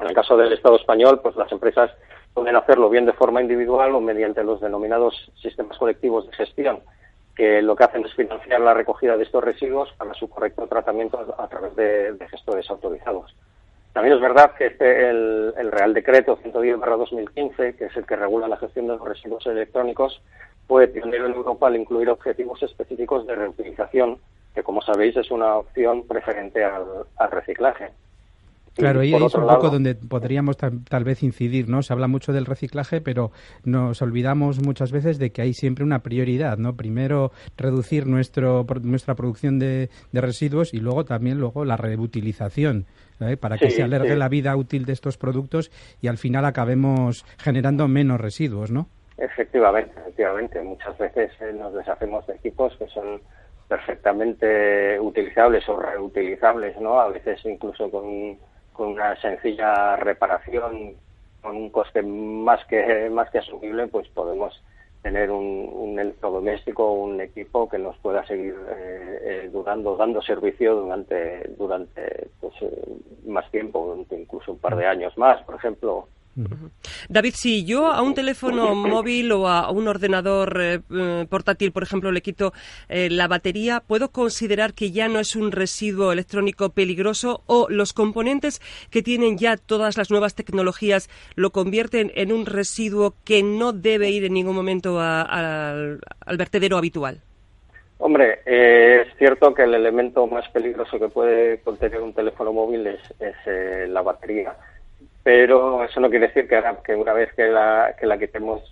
En 0.00 0.06
el 0.06 0.14
caso 0.14 0.36
del 0.36 0.52
Estado 0.52 0.76
español, 0.76 1.20
pues 1.20 1.34
las 1.34 1.50
empresas 1.50 1.90
pueden 2.34 2.54
hacerlo 2.54 2.88
bien 2.88 3.04
de 3.04 3.12
forma 3.14 3.42
individual 3.42 3.94
o 3.94 4.00
mediante 4.00 4.44
los 4.44 4.60
denominados 4.60 5.32
sistemas 5.42 5.76
colectivos 5.76 6.26
de 6.26 6.36
gestión, 6.36 6.80
que 7.34 7.60
lo 7.60 7.74
que 7.74 7.84
hacen 7.84 8.04
es 8.04 8.14
financiar 8.14 8.60
la 8.60 8.74
recogida 8.74 9.16
de 9.16 9.24
estos 9.24 9.42
residuos 9.42 9.92
para 9.98 10.14
su 10.14 10.28
correcto 10.28 10.68
tratamiento 10.68 11.34
a 11.36 11.48
través 11.48 11.74
de 11.74 12.28
gestores 12.30 12.70
autorizados. 12.70 13.34
También 13.92 14.16
es 14.16 14.20
verdad 14.20 14.54
que 14.56 14.66
este, 14.66 15.10
el, 15.10 15.72
Real 15.72 15.94
Decreto 15.94 16.38
110-2015, 16.38 17.76
que 17.76 17.86
es 17.86 17.96
el 17.96 18.06
que 18.06 18.16
regula 18.16 18.48
la 18.48 18.56
gestión 18.56 18.86
de 18.86 18.96
los 18.96 19.06
residuos 19.06 19.46
electrónicos, 19.46 20.22
fue 20.66 20.86
pionero 20.88 21.26
en 21.26 21.34
Europa 21.34 21.66
al 21.66 21.76
incluir 21.76 22.10
objetivos 22.10 22.62
específicos 22.62 23.26
de 23.26 23.34
reutilización, 23.34 24.18
que 24.54 24.62
como 24.62 24.82
sabéis 24.82 25.16
es 25.16 25.30
una 25.30 25.56
opción 25.56 26.06
preferente 26.06 26.62
al, 26.64 27.30
reciclaje. 27.30 27.90
Claro, 28.78 29.00
ahí 29.00 29.12
es 29.12 29.34
un 29.34 29.46
poco 29.46 29.70
donde 29.70 29.94
podríamos 29.94 30.56
tal, 30.56 31.04
vez 31.04 31.22
incidir, 31.22 31.68
¿no? 31.68 31.82
Se 31.82 31.92
habla 31.92 32.06
mucho 32.06 32.32
del 32.32 32.46
reciclaje, 32.46 33.00
pero 33.00 33.32
nos 33.64 34.00
olvidamos 34.02 34.64
muchas 34.64 34.92
veces 34.92 35.18
de 35.18 35.30
que 35.30 35.42
hay 35.42 35.52
siempre 35.52 35.84
una 35.84 35.98
prioridad, 36.00 36.58
¿no? 36.58 36.76
Primero 36.76 37.32
reducir 37.56 38.06
nuestro, 38.06 38.66
nuestra 38.82 39.14
producción 39.14 39.58
de, 39.58 39.90
de 40.12 40.20
residuos 40.20 40.72
y 40.72 40.80
luego 40.80 41.04
también 41.04 41.38
luego 41.38 41.64
la 41.64 41.76
reutilización. 41.76 42.86
¿eh? 43.20 43.36
para 43.36 43.58
que 43.58 43.70
se 43.70 43.82
alargue 43.82 44.14
la 44.14 44.28
vida 44.28 44.54
útil 44.56 44.84
de 44.84 44.92
estos 44.92 45.18
productos 45.18 45.70
y 46.00 46.06
al 46.06 46.18
final 46.18 46.44
acabemos 46.44 47.24
generando 47.38 47.88
menos 47.88 48.20
residuos, 48.20 48.70
¿no? 48.70 48.88
Efectivamente, 49.16 49.92
efectivamente. 49.98 50.62
Muchas 50.62 50.96
veces 50.98 51.32
eh, 51.40 51.52
nos 51.52 51.74
deshacemos 51.74 52.26
de 52.26 52.34
equipos 52.34 52.76
que 52.78 52.86
son 52.88 53.20
perfectamente 53.68 54.98
utilizables 55.00 55.68
o 55.68 55.78
reutilizables, 55.78 56.80
¿no? 56.80 57.00
A 57.00 57.08
veces 57.08 57.44
incluso 57.44 57.90
con, 57.90 58.38
con 58.78 58.92
una 58.92 59.20
sencilla 59.20 59.96
reparación, 59.96 60.94
con 61.42 61.56
un 61.56 61.68
coste 61.70 62.00
más 62.00 62.64
que 62.66 63.10
más 63.10 63.28
que 63.30 63.38
asumible, 63.38 63.88
pues 63.88 64.06
podemos 64.10 64.62
tener 65.02 65.32
un, 65.32 65.98
electrodoméstico 65.98 66.92
un 66.92 67.20
equipo 67.20 67.68
que 67.68 67.78
nos 67.78 67.96
pueda 67.98 68.24
seguir 68.24 68.54
eh, 68.70 69.18
eh, 69.22 69.50
durando, 69.52 69.96
dando 69.96 70.22
servicio 70.22 70.76
durante, 70.76 71.48
durante 71.58 72.28
pues, 72.40 72.54
eh, 72.60 72.84
más 73.26 73.50
tiempo, 73.50 73.98
incluso 74.12 74.52
un 74.52 74.58
par 74.58 74.76
de 74.76 74.86
años 74.86 75.18
más, 75.18 75.42
por 75.42 75.56
ejemplo. 75.56 76.06
David, 77.08 77.34
si 77.34 77.64
yo 77.64 77.86
a 77.86 78.02
un 78.02 78.14
teléfono 78.14 78.74
móvil 78.74 79.32
o 79.32 79.48
a 79.48 79.70
un 79.70 79.88
ordenador 79.88 80.60
eh, 80.60 80.80
eh, 80.90 81.26
portátil, 81.28 81.72
por 81.72 81.82
ejemplo, 81.82 82.12
le 82.12 82.22
quito 82.22 82.52
eh, 82.88 83.08
la 83.10 83.28
batería, 83.28 83.82
¿puedo 83.86 84.10
considerar 84.10 84.74
que 84.74 84.90
ya 84.90 85.08
no 85.08 85.18
es 85.18 85.34
un 85.34 85.52
residuo 85.52 86.12
electrónico 86.12 86.70
peligroso 86.70 87.42
o 87.46 87.66
los 87.70 87.92
componentes 87.92 88.60
que 88.90 89.02
tienen 89.02 89.38
ya 89.38 89.56
todas 89.56 89.96
las 89.96 90.10
nuevas 90.10 90.34
tecnologías 90.34 91.08
lo 91.34 91.50
convierten 91.50 92.12
en 92.14 92.32
un 92.32 92.46
residuo 92.46 93.14
que 93.24 93.42
no 93.42 93.72
debe 93.72 94.10
ir 94.10 94.24
en 94.24 94.34
ningún 94.34 94.54
momento 94.54 95.00
al 95.00 96.00
vertedero 96.36 96.76
habitual? 96.76 97.20
Hombre, 98.00 98.40
es 98.46 99.08
cierto 99.18 99.52
que 99.54 99.64
el 99.64 99.74
elemento 99.74 100.26
más 100.28 100.48
peligroso 100.50 101.00
que 101.00 101.08
puede 101.08 101.58
contener 101.62 102.00
un 102.00 102.12
teléfono 102.12 102.52
móvil 102.52 102.86
es, 102.86 103.00
la 103.88 104.02
batería 104.02 104.54
pero 105.28 105.84
eso 105.84 106.00
no 106.00 106.08
quiere 106.08 106.28
decir 106.28 106.48
que, 106.48 106.94
una 106.94 107.12
vez 107.12 107.30
que 107.34 107.48
la, 107.48 107.94
que 108.00 108.06
la 108.06 108.16
quitemos 108.16 108.62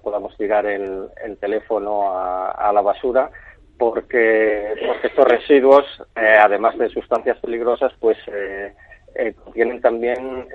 podamos 0.00 0.36
tirar 0.36 0.64
el, 0.64 1.08
teléfono 1.40 2.16
a, 2.16 2.70
la 2.72 2.80
basura, 2.82 3.32
porque, 3.76 4.76
porque 4.86 5.08
estos 5.08 5.26
residuos, 5.26 5.84
eh, 6.14 6.36
además 6.40 6.78
de 6.78 6.88
sustancias 6.90 7.36
peligrosas, 7.38 7.92
pues 7.98 8.16
eh, 8.28 8.72
eh, 9.16 9.34
contienen 9.42 9.80
también 9.80 10.46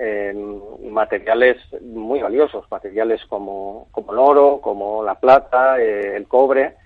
materiales 0.90 1.58
muy 1.82 2.22
valiosos, 2.22 2.64
materiales 2.70 3.20
como, 3.26 3.88
como 3.90 4.14
el 4.14 4.18
oro, 4.18 4.60
como 4.62 5.04
la 5.04 5.16
plata, 5.16 5.78
el 5.78 6.26
cobre, 6.26 6.76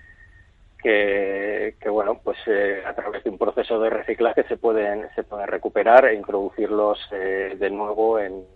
que, 0.83 1.73
bueno, 1.89 2.19
pues 2.21 2.37
a 2.85 2.93
través 2.93 3.23
de 3.23 3.29
un 3.29 3.37
proceso 3.37 3.79
de 3.79 3.89
reciclaje 3.89 4.43
se 4.49 4.57
pueden, 4.57 5.07
se 5.15 5.23
pueden 5.23 5.47
recuperar 5.47 6.07
e 6.07 6.15
introducirlos 6.15 6.99
de 7.09 7.69
nuevo 7.69 8.19
en, 8.19 8.33
el 8.33 8.54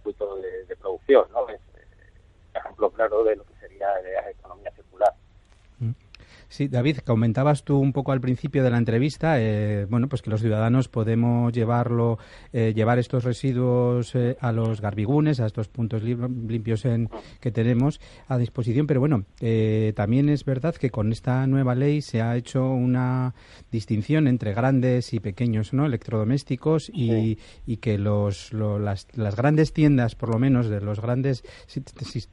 circuito 0.00 0.36
de, 0.36 0.76
producción, 0.76 1.26
¿no? 1.32 1.48
Es 1.48 1.60
ejemplo 2.54 2.90
claro 2.90 3.22
de 3.24 3.36
lo 3.36 3.44
que 3.44 3.54
sería 3.56 3.88
la 4.00 4.30
economía 4.30 4.70
circular. 4.72 4.79
Sí, 6.52 6.66
David, 6.66 6.98
comentabas 7.04 7.62
tú 7.62 7.78
un 7.78 7.92
poco 7.92 8.10
al 8.10 8.20
principio 8.20 8.64
de 8.64 8.70
la 8.70 8.78
entrevista, 8.78 9.40
eh, 9.40 9.86
bueno, 9.88 10.08
pues 10.08 10.20
que 10.20 10.30
los 10.30 10.40
ciudadanos 10.40 10.88
podemos 10.88 11.52
llevarlo, 11.52 12.18
eh, 12.52 12.72
llevar 12.74 12.98
estos 12.98 13.22
residuos 13.22 14.16
eh, 14.16 14.36
a 14.40 14.50
los 14.50 14.80
garbigunes, 14.80 15.38
a 15.38 15.46
estos 15.46 15.68
puntos 15.68 16.02
limpios 16.02 16.86
en, 16.86 17.08
que 17.38 17.52
tenemos 17.52 18.00
a 18.26 18.36
disposición, 18.36 18.88
pero 18.88 18.98
bueno, 18.98 19.26
también 19.94 20.28
es 20.28 20.44
verdad 20.44 20.74
que 20.74 20.90
con 20.90 21.12
esta 21.12 21.46
nueva 21.46 21.76
ley 21.76 22.02
se 22.02 22.20
ha 22.20 22.36
hecho 22.36 22.68
una 22.68 23.32
distinción 23.70 24.26
entre 24.26 24.52
grandes 24.52 25.14
y 25.14 25.20
pequeños, 25.20 25.72
¿no? 25.72 25.86
Electrodomésticos 25.86 26.90
y, 26.92 27.38
y 27.64 27.76
que 27.76 27.96
los, 27.96 28.52
las, 28.52 29.06
las, 29.14 29.36
grandes 29.36 29.72
tiendas, 29.72 30.16
por 30.16 30.30
lo 30.30 30.40
menos 30.40 30.68
de 30.68 30.80
los 30.80 31.00
grandes 31.00 31.44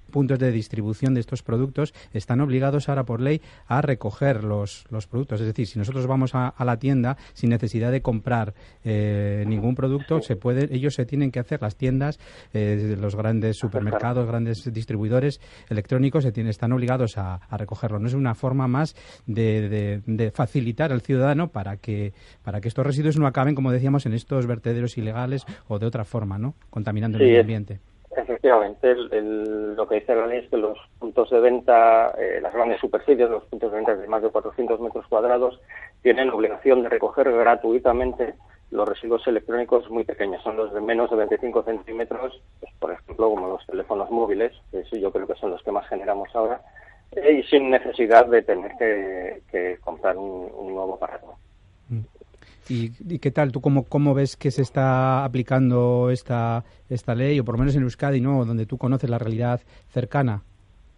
puntos 0.09 0.39
de 0.39 0.51
distribución 0.51 1.13
de 1.13 1.19
estos 1.19 1.43
productos, 1.43 1.93
están 2.13 2.41
obligados 2.41 2.89
ahora 2.89 3.05
por 3.05 3.21
ley 3.21 3.43
a 3.67 3.83
recoger 3.83 4.06
coger 4.07 4.45
los, 4.45 4.85
los 4.89 5.05
productos. 5.05 5.41
Es 5.41 5.47
decir, 5.47 5.67
si 5.67 5.77
nosotros 5.77 6.07
vamos 6.07 6.33
a, 6.33 6.53
la 6.63 6.79
tienda 6.79 7.17
sin 7.33 7.49
necesidad 7.49 7.91
de 7.91 8.01
comprar 8.01 8.53
eh, 8.85 9.43
ningún 9.45 9.75
producto, 9.75 10.21
se 10.21 10.37
puede, 10.37 10.73
ellos 10.73 10.93
se 10.93 11.05
tienen 11.05 11.29
que 11.29 11.39
hacer, 11.39 11.61
las 11.61 11.75
tiendas, 11.75 12.17
eh, 12.53 12.95
los 12.97 13.17
grandes 13.17 13.57
supermercados, 13.57 14.25
grandes 14.25 14.71
distribuidores 14.71 15.41
electrónicos 15.69 16.23
se 16.23 16.31
tienen, 16.31 16.51
están 16.51 16.71
obligados 16.71 17.17
a, 17.17 17.41
recogerlo. 17.57 17.99
No 17.99 18.07
es 18.07 18.13
una 18.13 18.33
forma 18.33 18.69
más 18.69 18.95
de, 19.25 19.99
de, 20.05 20.31
facilitar 20.31 20.93
al 20.93 21.01
ciudadano 21.01 21.49
para 21.49 21.75
que, 21.75 22.13
para 22.43 22.61
que 22.61 22.69
estos 22.69 22.85
residuos 22.85 23.17
no 23.17 23.27
acaben, 23.27 23.55
como 23.55 23.73
decíamos, 23.73 24.05
en 24.05 24.13
estos 24.13 24.47
vertederos 24.47 24.97
ilegales 24.97 25.43
o 25.67 25.79
de 25.79 25.85
otra 25.85 26.05
forma, 26.05 26.37
¿no? 26.37 26.55
Contaminando 26.69 27.17
el 27.17 27.25
medio 27.25 27.41
ambiente. 27.41 27.81
Efectivamente, 28.17 28.95
lo 28.95 29.87
que 29.87 29.95
dice 29.95 30.15
la 30.15 30.25
ley 30.25 30.39
es 30.39 30.49
que 30.49 30.57
los 30.57 30.75
puntos 30.97 31.29
de 31.29 31.39
venta, 31.39 32.09
eh, 32.17 32.39
las 32.41 32.51
grandes 32.51 32.81
superficies, 32.81 33.29
los 33.29 33.43
puntos 33.43 33.71
de 33.71 33.77
venta 33.77 33.95
de 33.95 34.07
más 34.07 34.23
de 34.23 34.31
400 34.31 34.79
metros 34.79 35.05
cuadrados, 35.05 35.61
tienen 36.01 36.31
obligación 36.31 36.81
de 36.81 36.89
recoger 36.89 37.31
gratuitamente 37.31 38.33
los 38.71 38.89
residuos 38.89 39.25
electrónicos 39.27 39.87
muy 39.91 40.03
pequeños. 40.03 40.41
Son 40.41 40.57
los 40.57 40.73
de 40.73 40.81
menos 40.81 41.11
de 41.11 41.15
25 41.15 41.61
centímetros, 41.61 42.41
pues, 42.59 42.73
por 42.79 42.91
ejemplo, 42.91 43.29
como 43.29 43.49
los 43.49 43.65
teléfonos 43.67 44.09
móviles, 44.09 44.51
que 44.71 44.83
sí, 44.85 44.99
yo 44.99 45.11
creo 45.11 45.27
que 45.27 45.35
son 45.35 45.51
los 45.51 45.61
que 45.61 45.71
más 45.71 45.87
generamos 45.87 46.35
ahora, 46.35 46.59
eh, 47.11 47.33
y 47.33 47.43
sin 47.43 47.69
necesidad 47.69 48.25
de 48.25 48.41
tener 48.41 48.71
que, 48.79 49.77
comprar 49.81 50.17
un, 50.17 50.51
un 50.57 50.73
nuevo 50.73 50.95
aparato. 50.95 51.35
Mm. 52.69 52.85
¿Y, 53.09 53.19
qué 53.19 53.31
tal? 53.31 53.51
¿Tú 53.51 53.61
cómo, 53.61 53.83
cómo 53.83 54.13
ves 54.13 54.35
que 54.35 54.51
se 54.51 54.61
está 54.61 55.23
aplicando 55.23 56.09
esta, 56.09 56.63
esta 56.89 57.15
ley, 57.15 57.39
o 57.39 57.45
por 57.45 57.55
lo 57.55 57.59
menos 57.59 57.75
en 57.75 57.83
Euskadi, 57.83 58.21
¿no? 58.21 58.45
donde 58.45 58.65
tú 58.65 58.77
conoces 58.77 59.09
la 59.09 59.19
realidad 59.19 59.61
cercana? 59.89 60.41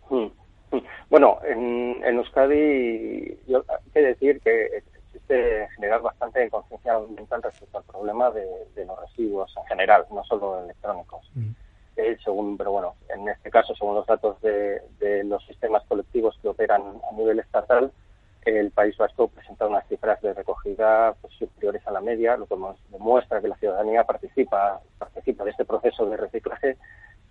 Hmm, 0.10 0.28
hmm. 0.72 0.80
Bueno, 1.10 1.40
en, 1.48 2.04
en 2.04 2.18
Euskadi 2.18 3.38
yo, 3.48 3.64
hay 3.68 3.92
que 3.94 4.02
decir 4.02 4.40
que 4.42 4.84
existe 5.06 5.64
en 5.64 5.70
general 5.70 6.02
bastante 6.02 6.50
conciencia 6.50 6.96
ambiental 6.96 7.42
respecto 7.44 7.78
al 7.78 7.84
problema 7.84 8.32
de, 8.32 8.86
los 8.86 9.00
residuos 9.00 9.54
en 9.58 9.66
general, 9.66 10.06
no 10.12 10.24
solo 10.24 10.64
electrónicos. 10.64 11.30
Mm. 11.36 11.52
Eh, 11.98 12.18
según, 12.24 12.58
pero 12.58 12.72
bueno, 12.72 12.96
en 13.14 13.28
este 13.28 13.50
caso, 13.52 13.76
según 13.76 13.96
los 13.96 14.08
datos 14.08 14.40
de, 14.42 14.82
de 15.00 15.24
los 15.26 15.46
sistemas 15.46 15.84
colectivos 15.86 16.38
que 16.42 16.48
operan 16.48 16.82
a 16.82 17.16
nivel 17.16 17.40
estatal, 17.40 17.92
el 18.58 18.72
País 18.72 18.98
Vasco 18.98 19.28
presenta 19.28 19.68
unas 19.68 19.88
cifras 19.88 20.22
de 20.22 20.34
recogida 20.34 21.14
pues, 21.22 21.34
superiores 21.34 21.86
a 21.88 21.92
la 21.92 22.02
media, 22.02 22.38
lo 22.38 22.46
que 22.46 22.56
demuestra 22.92 23.42
que 23.42 23.48
la 23.48 23.58
ciudadanía 23.58 24.04
participa, 24.04 24.80
participa 24.98 25.44
de 25.44 25.52
este 25.52 25.66
proceso 25.66 26.06
de 26.06 26.18
reciclaje 26.18 26.78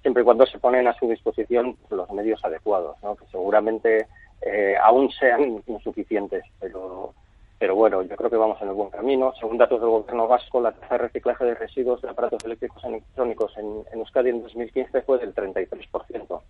siempre 0.02 0.22
y 0.22 0.24
cuando 0.24 0.46
se 0.46 0.58
ponen 0.58 0.86
a 0.86 0.94
su 0.94 1.08
disposición 1.08 1.76
los 1.90 2.10
medios 2.10 2.44
adecuados, 2.44 2.96
que 3.00 3.26
seguramente 3.30 4.06
eh, 4.42 4.74
aún 4.80 5.10
sean 5.10 5.62
insuficientes, 5.66 6.44
pero, 6.60 7.14
pero 7.58 7.74
bueno, 7.74 8.02
yo 8.02 8.16
creo 8.16 8.30
que 8.30 8.36
vamos 8.36 8.60
en 8.62 8.68
el 8.68 8.74
buen 8.74 8.90
camino. 8.90 9.32
Según 9.40 9.58
datos 9.58 9.80
del 9.80 9.90
Gobierno 9.90 10.28
vasco, 10.28 10.60
la 10.60 10.72
tasa 10.72 10.94
de 10.94 10.98
reciclaje 10.98 11.44
de 11.44 11.54
residuos 11.54 12.00
de 12.02 12.10
aparatos 12.10 12.44
eléctricos 12.44 12.82
electrónicos 12.84 13.56
en, 13.58 13.84
Euskadi 13.92 14.30
en 14.30 14.42
2015 14.42 15.02
fue 15.02 15.18
del 15.18 15.34
33%, 15.34 16.40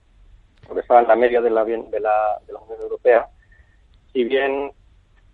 porque 0.67 0.81
estaba 0.81 1.01
en 1.01 1.09
la 1.09 1.17
media 1.17 1.41
de 1.41 1.51
la, 1.51 1.65
de 1.65 2.01
la, 2.01 2.41
de 2.47 2.53
la 2.53 2.61
Unión 2.61 2.81
Europea 2.83 3.29
si 4.19 4.25
bien, 4.25 4.73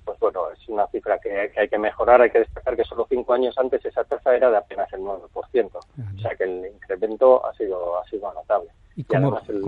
pues 0.04 0.18
bueno, 0.18 0.50
es 0.50 0.68
una 0.68 0.86
cifra 0.88 1.18
que, 1.18 1.50
hay 1.56 1.68
que 1.70 1.78
mejorar, 1.78 2.20
hay 2.20 2.28
que 2.28 2.40
destacar 2.40 2.76
que 2.76 2.84
solo 2.84 3.06
cinco 3.08 3.32
años 3.32 3.56
antes 3.56 3.82
esa 3.82 4.04
tasa 4.04 4.36
era 4.36 4.50
de 4.50 4.58
apenas 4.58 4.92
el 4.92 5.00
9%. 5.00 5.70
O 5.74 6.20
sea 6.20 6.36
que 6.36 6.44
el 6.44 6.66
incremento 6.66 7.46
ha 7.46 7.54
sido, 7.54 7.98
ha 7.98 8.04
sido 8.10 8.30
notable. 8.34 8.68
Y, 8.94 9.06
además 9.08 9.42
el, 9.48 9.64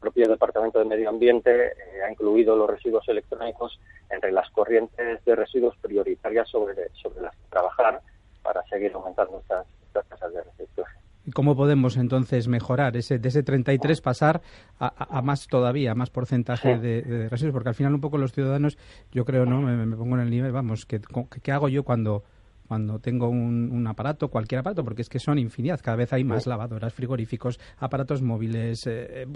propio 0.00 0.28
Departamento 0.28 0.80
de 0.80 0.84
Medio 0.84 1.10
Ambiente 1.10 1.66
eh, 1.68 2.02
ha 2.04 2.10
incluido 2.10 2.56
los 2.56 2.68
residuos 2.68 3.08
electrónicos 3.08 3.78
entre 4.10 4.32
las 4.32 4.50
corrientes 4.50 5.24
de 5.24 5.36
residuos 5.36 5.76
prioritarias 5.76 6.48
sobre, 6.48 6.90
sobre 7.00 7.20
las 7.20 7.36
que 7.36 7.48
trabajar 7.48 8.02
para 8.42 8.64
seguir 8.64 8.90
aumentando 8.94 9.38
estas, 9.38 9.64
estas 9.86 10.06
tasas 10.08 10.32
de 10.32 10.42
reciclaje. 10.42 10.98
¿Y 11.26 11.32
cómo 11.32 11.56
podemos 11.56 11.96
entonces 11.96 12.46
mejorar 12.46 12.96
ese, 12.96 13.18
de 13.18 13.28
ese 13.28 13.42
33 13.42 14.00
pasar 14.00 14.42
a, 14.78 15.22
más 15.22 15.48
todavía, 15.48 15.90
a 15.90 15.94
más 15.96 16.08
porcentaje 16.08 16.78
de, 16.78 17.28
residuos? 17.28 17.52
Porque 17.52 17.68
al 17.68 17.74
final 17.74 17.94
un 17.94 18.00
poco 18.00 18.16
los 18.16 18.32
ciudadanos, 18.32 18.78
yo 19.10 19.24
creo, 19.24 19.44
¿no? 19.44 19.60
Me, 19.60 19.96
pongo 19.96 20.14
en 20.14 20.22
el 20.22 20.30
nivel, 20.30 20.52
vamos, 20.52 20.86
¿qué 20.86 21.52
hago 21.52 21.68
yo 21.68 21.82
cuando 21.82 22.22
cuando 22.66 22.98
tengo 22.98 23.28
un, 23.28 23.86
aparato, 23.86 24.28
cualquier 24.28 24.60
aparato, 24.60 24.84
porque 24.84 25.02
es 25.02 25.08
que 25.08 25.18
son 25.18 25.38
infinidad, 25.38 25.80
cada 25.82 25.96
vez 25.96 26.12
hay 26.12 26.24
más 26.24 26.46
lavadoras, 26.46 26.92
frigoríficos, 26.92 27.60
aparatos 27.78 28.22
móviles 28.22 28.86
eh, 28.86 29.26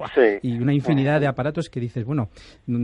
y 0.43 0.59
una 0.59 0.73
infinidad 0.73 1.21
de 1.21 1.27
aparatos 1.27 1.71
que 1.71 1.81
dices, 1.81 2.05
bueno, 2.05 2.29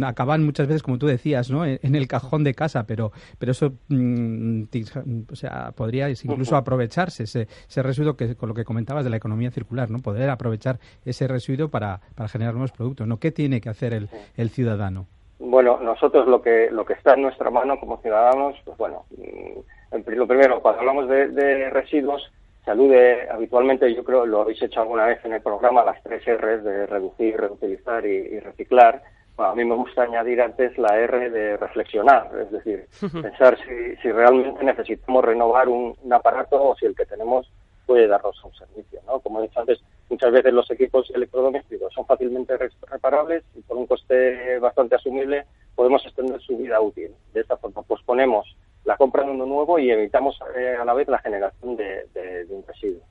acaban 0.04 0.44
muchas 0.44 0.66
veces, 0.66 0.82
como 0.82 0.98
tú 0.98 1.06
decías, 1.06 1.50
¿no? 1.50 1.64
en, 1.64 1.94
el 1.94 2.06
cajón 2.08 2.44
de 2.44 2.54
casa, 2.54 2.86
pero, 2.86 3.12
pero 3.38 3.52
eso 3.52 3.72
mm, 3.88 4.64
o 5.30 5.36
sea, 5.36 5.72
podría 5.72 6.08
incluso 6.10 6.56
aprovecharse 6.56 7.24
ese, 7.24 7.48
ese 7.68 7.82
residuo 7.82 8.16
que 8.16 8.36
con 8.36 8.48
lo 8.48 8.54
que 8.54 8.64
comentabas 8.64 9.04
de 9.04 9.10
la 9.10 9.16
economía 9.16 9.50
circular, 9.50 9.90
¿no? 9.90 9.98
poder 9.98 10.30
aprovechar 10.30 10.78
ese 11.04 11.26
residuo 11.28 11.68
para, 11.68 12.00
para 12.14 12.28
generar 12.28 12.54
nuevos 12.54 12.72
productos. 12.72 13.06
¿no? 13.06 13.18
¿Qué 13.18 13.30
tiene 13.30 13.60
que 13.60 13.68
hacer 13.68 13.92
el, 13.94 14.08
el 14.36 14.50
ciudadano? 14.50 15.06
Bueno, 15.38 15.78
nosotros 15.80 16.26
lo 16.26 16.40
que 16.40 16.70
lo 16.70 16.84
que 16.84 16.94
está 16.94 17.14
en 17.14 17.22
nuestra 17.22 17.50
mano 17.50 17.78
como 17.78 17.98
ciudadanos, 17.98 18.56
pues 18.64 18.76
bueno, 18.78 19.04
mm, 19.10 19.60
lo 19.90 20.26
primero, 20.26 20.60
cuando 20.60 20.80
hablamos 20.80 21.08
de, 21.08 21.70
residuos, 21.70 22.30
se 22.64 22.70
alude 22.70 23.28
habitualmente, 23.30 23.94
yo 23.94 24.02
creo, 24.02 24.26
lo 24.26 24.42
habéis 24.42 24.60
hecho 24.62 24.80
alguna 24.80 25.06
vez 25.06 25.24
en 25.24 25.34
el 25.34 25.40
programa, 25.40 25.84
las 25.84 26.02
tres 26.02 26.24
R's 26.26 26.64
de 26.64 26.86
reducir, 26.86 27.36
reutilizar 27.36 28.04
y, 28.04 28.40
reciclar. 28.40 29.02
a 29.38 29.54
mí 29.54 29.64
me 29.64 29.76
gusta 29.76 30.02
añadir 30.02 30.40
antes 30.42 30.76
la 30.76 30.98
R 30.98 31.30
de 31.30 31.56
reflexionar, 31.56 32.30
es 32.40 32.50
decir, 32.50 32.86
pensar 33.22 33.56
si, 33.58 33.96
si 34.02 34.10
realmente 34.10 34.64
necesitamos 34.64 35.24
renovar 35.24 35.68
un, 35.68 35.96
aparato 36.10 36.62
o 36.62 36.76
si 36.76 36.86
el 36.86 36.96
que 36.96 37.06
tenemos 37.06 37.50
puede 37.86 38.08
darnos 38.08 38.42
un 38.44 38.52
servicio. 38.54 39.00
¿no? 39.06 39.20
Como 39.20 39.38
he 39.38 39.42
dicho 39.44 39.60
antes, 39.60 39.80
muchas 40.10 40.32
veces 40.32 40.52
los 40.52 40.68
equipos 40.70 41.08
electrodomésticos 41.14 41.94
son 41.94 42.04
fácilmente 42.04 42.58
reparables 42.90 43.44
y 43.54 43.60
por 43.60 43.76
un 43.76 43.86
coste 43.86 44.58
bastante 44.58 44.96
asumible 44.96 45.44
podemos 45.76 46.04
extender 46.04 46.40
su 46.40 46.56
vida 46.56 46.80
útil. 46.80 47.12
De 47.32 47.40
esta 47.42 47.56
forma 47.56 47.82
posponemos 47.82 48.56
la 48.86 48.96
compra 48.96 49.24
de 49.24 49.32
uno 49.32 49.44
nuevo 49.44 49.78
y 49.78 49.90
evitamos 49.90 50.38
eh, 50.56 50.76
a 50.80 50.84
la 50.84 50.94
vez 50.94 51.08
la 51.08 51.18
generación 51.18 51.76
de, 51.76 52.46
un 52.48 52.64
residuo. 52.66 53.02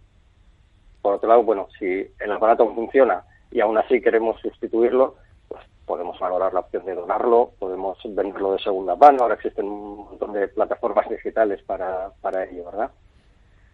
Por 1.02 1.16
otro 1.16 1.30
lado, 1.30 1.44
bueno, 1.44 1.68
si 1.78 2.08
el 2.18 2.32
aparato 2.32 2.74
funciona 2.74 3.24
y 3.52 3.60
aún 3.60 3.78
así 3.78 4.02
queremos 4.02 4.40
sustituirlo, 4.42 5.16
pues 5.50 5.62
podemos 5.86 6.18
valorar 6.18 6.54
la 6.54 6.62
opción 6.62 6.86
de 6.86 6.96
donarlo, 6.96 7.52
podemos 7.60 7.98
venderlo 8.04 8.54
de 8.54 8.60
segunda 8.60 8.96
mano, 8.96 9.24
ahora 9.24 9.36
existen 9.36 9.66
un 9.66 9.98
montón 9.98 10.32
de 10.32 10.48
plataformas 10.48 11.10
digitales 11.10 11.62
para, 11.64 12.10
para 12.22 12.46
ello, 12.46 12.66
¿verdad? 12.66 12.92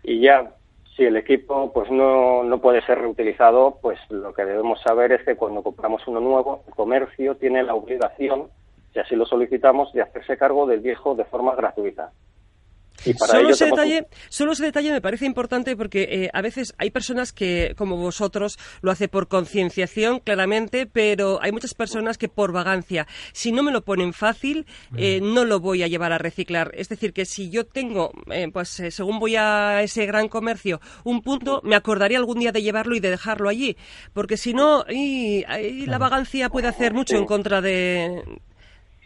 Y 0.04 0.22
ya, 0.22 0.52
si 0.98 1.04
el 1.06 1.16
equipo 1.18 1.72
pues 1.72 1.92
no, 1.92 2.44
no 2.44 2.60
puede 2.60 2.82
ser 2.82 2.98
reutilizado, 2.98 3.78
pues 3.80 4.00
lo 4.10 4.34
que 4.34 4.44
debemos 4.44 4.82
saber 4.82 5.12
es 5.12 5.24
que 5.24 5.36
cuando 5.36 5.62
compramos 5.62 6.06
uno 6.08 6.20
nuevo, 6.20 6.64
el 6.68 6.74
comercio 6.74 7.36
tiene 7.36 7.62
la 7.62 7.76
obligación 7.76 8.50
si 8.94 9.00
así 9.00 9.16
lo 9.16 9.26
solicitamos, 9.26 9.92
de 9.94 10.02
hacerse 10.02 10.38
cargo 10.38 10.66
del 10.66 10.82
viejo 10.82 11.16
de 11.16 11.26
forma 11.26 11.56
gratuita. 11.56 12.12
solo, 13.18 13.50
ese 13.50 13.66
detalle, 13.66 14.08
solo 14.30 14.52
ese 14.52 14.66
detalle 14.66 14.92
me 14.92 15.02
parece 15.02 15.26
importante 15.26 15.76
porque 15.76 16.04
eh, 16.04 16.30
a 16.34 16.42
veces 16.42 16.76
hay 16.78 16.92
personas 16.92 17.32
que, 17.32 17.74
como 17.78 17.96
vosotros, 17.96 18.60
lo 18.82 18.92
hace 18.92 19.08
por 19.08 19.28
concienciación, 19.28 20.20
claramente, 20.20 20.86
pero 20.86 21.40
hay 21.42 21.52
muchas 21.52 21.74
personas 21.74 22.18
que 22.18 22.28
por 22.28 22.52
vagancia, 22.52 23.08
si 23.32 23.52
no 23.52 23.64
me 23.64 23.72
lo 23.72 23.82
ponen 23.82 24.14
fácil, 24.14 24.66
eh, 24.98 25.20
no 25.22 25.46
lo 25.46 25.62
voy 25.62 25.84
a 25.84 25.88
llevar 25.88 26.12
a 26.12 26.18
reciclar. 26.18 26.72
Es 26.76 26.90
decir, 26.90 27.14
que 27.14 27.26
si 27.26 27.50
yo 27.50 27.66
tengo, 27.66 28.12
eh, 28.30 28.50
pues 28.52 28.70
según 28.70 29.20
voy 29.20 29.38
a 29.38 29.82
ese 29.82 30.06
gran 30.06 30.28
comercio, 30.28 30.82
un 31.06 31.22
punto, 31.22 31.62
me 31.64 31.76
acordaré 31.76 32.18
algún 32.18 32.40
día 32.40 32.52
de 32.52 32.62
llevarlo 32.62 32.96
y 32.96 33.00
de 33.00 33.10
dejarlo 33.10 33.48
allí, 33.48 33.78
porque 34.14 34.36
si 34.36 34.54
no, 34.54 34.84
y, 34.90 35.46
la 35.86 35.98
vagancia 35.98 36.50
puede 36.50 36.68
hacer 36.68 36.94
mucho 36.94 37.16
en 37.16 37.26
contra 37.26 37.62
de, 37.62 38.24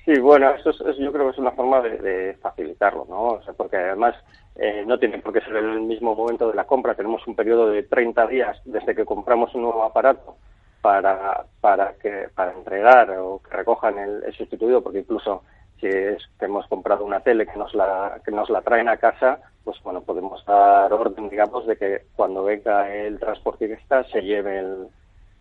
Sí, 0.06 0.20
bueno, 0.20 0.52
eso, 0.54 0.70
es, 0.70 0.98
yo 0.98 1.12
creo 1.12 1.26
que 1.26 1.32
es 1.32 1.40
una 1.40 1.52
forma 1.54 1.82
de, 1.82 2.38
facilitarlo, 2.40 3.08
¿no? 3.10 3.24
O 3.24 3.42
sea, 3.44 3.56
porque 3.56 3.78
además 3.78 4.16
eh, 4.56 4.84
no 4.86 5.00
tiene 5.00 5.18
por 5.18 5.34
qué 5.34 5.42
ser 5.42 5.56
en 5.56 5.72
el 5.72 5.82
mismo 5.82 6.14
momento 6.14 6.48
de 6.48 6.54
la 6.54 6.66
compra. 6.66 6.94
Tenemos 6.94 7.26
un 7.26 7.36
periodo 7.36 7.72
de 7.72 7.82
30 7.82 8.28
días 8.28 8.62
desde 8.66 8.94
que 8.94 9.04
compramos 9.04 9.56
un 9.56 9.64
nuevo 9.64 9.84
aparato 9.84 10.38
para, 10.82 11.46
para, 11.60 11.94
que, 11.96 12.30
para 12.36 12.52
entregar 12.54 13.10
o 13.18 13.42
que 13.42 13.58
recojan 13.58 13.98
el, 13.98 14.32
sustituido, 14.36 14.84
porque 14.84 15.00
incluso 15.00 15.42
si 15.80 15.88
es 15.88 16.22
que 16.38 16.46
hemos 16.46 16.68
comprado 16.68 17.04
una 17.04 17.22
tele 17.22 17.48
que 17.48 17.58
nos 17.58 17.74
la 17.74 18.22
que 18.24 18.32
nos 18.32 18.50
la 18.52 18.62
traen 18.62 18.88
a 18.90 18.98
casa, 18.98 19.40
pues 19.64 19.82
bueno, 19.82 20.02
podemos 20.02 20.46
dar 20.46 20.94
orden, 20.94 21.30
digamos, 21.30 21.66
de 21.66 21.78
que 21.78 22.02
cuando 22.16 22.44
venga 22.44 22.94
el 22.94 23.20
transportista 23.20 24.04
se 24.04 24.22
lleve 24.22 24.60
el, 24.60 24.88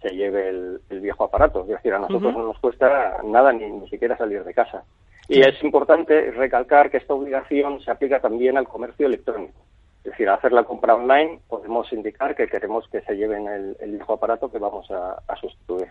se 0.05 0.15
lleve 0.15 0.49
el, 0.51 1.01
viejo 1.01 1.25
aparato. 1.25 1.63
Es 1.63 1.69
decir, 1.69 1.95
a 1.95 1.99
nosotros 1.99 2.33
no 2.35 2.45
nos 2.45 2.59
cuesta 2.59 3.19
nada 3.25 3.53
ni, 3.53 3.71
ni 3.71 3.89
siquiera 3.89 4.17
salir 4.17 4.45
de 4.45 4.55
casa. 4.55 4.85
Y 5.29 5.41
es 5.41 5.63
importante 5.65 6.31
recalcar 6.33 6.91
que 6.91 6.99
esta 6.99 7.15
obligación 7.15 7.81
se 7.81 7.91
aplica 7.91 8.21
también 8.21 8.59
al 8.59 8.69
comercio 8.69 9.07
electrónico. 9.07 9.59
Es 10.05 10.13
decir, 10.13 10.29
al 10.29 10.37
hacer 10.37 10.53
la 10.53 10.65
compra 10.65 10.95
online 10.95 11.41
podemos 11.49 11.91
indicar 11.93 12.37
que 12.37 12.47
queremos 12.47 12.87
que 12.89 13.01
se 13.01 13.17
lleven 13.17 13.49
el, 13.49 13.93
viejo 13.93 14.13
aparato 14.13 14.53
que 14.53 14.59
vamos 14.59 14.91
a 14.91 15.37
sustituir. 15.41 15.89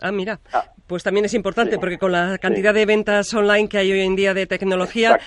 Ah, 0.00 0.12
mira, 0.12 0.38
ah. 0.52 0.64
Pues 0.86 1.02
también 1.02 1.24
es 1.24 1.34
importante 1.34 1.78
porque 1.78 1.98
con 1.98 2.12
la 2.12 2.38
cantidad 2.38 2.72
de 2.72 2.86
ventas 2.86 3.32
online 3.34 3.68
que 3.68 3.78
hay 3.78 3.92
hoy 3.92 4.00
en 4.00 4.16
día 4.16 4.34
de 4.34 4.46
tecnología 4.46 5.18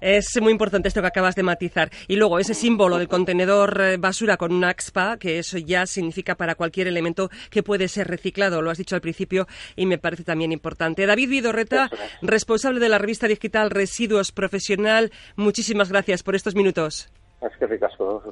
es 0.00 0.38
muy 0.40 0.52
importante 0.52 0.88
esto 0.88 1.00
que 1.00 1.06
acabas 1.06 1.34
de 1.34 1.42
matizar. 1.42 1.90
Y 2.06 2.16
luego 2.16 2.38
ese 2.38 2.54
símbolo 2.54 2.98
del 2.98 3.08
contenedor 3.08 3.80
eh, 3.80 3.96
basura 3.96 4.36
con 4.36 4.52
una 4.52 4.68
AXPA, 4.68 5.16
que 5.16 5.38
eso 5.38 5.58
ya 5.58 5.86
significa 5.86 6.34
para 6.34 6.54
cualquier 6.54 6.86
elemento 6.86 7.30
que 7.50 7.62
puede 7.62 7.88
ser 7.88 8.08
reciclado, 8.08 8.62
lo 8.62 8.70
has 8.70 8.78
dicho 8.78 8.94
al 8.94 9.00
principio 9.00 9.46
y 9.74 9.86
me 9.86 9.98
parece 9.98 10.24
también 10.24 10.52
importante. 10.52 11.06
David 11.06 11.30
Vidorreta, 11.30 11.90
responsable 12.22 12.80
de 12.80 12.88
la 12.88 12.98
revista 12.98 13.26
digital 13.26 13.70
Residuos 13.70 14.32
Profesional, 14.32 15.10
muchísimas 15.36 15.90
gracias 15.90 16.22
por 16.22 16.36
estos 16.36 16.54
minutos. 16.54 17.10
Es 17.40 17.56
que 17.58 17.66
ricasco, 17.66 18.22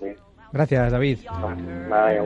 Gracias, 0.52 0.92
David. 0.92 1.18
Bye, 1.90 2.20